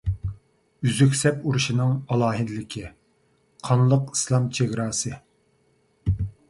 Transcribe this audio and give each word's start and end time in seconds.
ئۈزۈك 0.87 1.17
سەپ 1.19 1.43
ئۇرۇشىنىڭ 1.49 1.93
ئالاھىدىلىكى، 2.23 2.87
قانلىق 3.69 4.13
ئىسلام 4.17 4.53
چېگراسى 4.61 5.17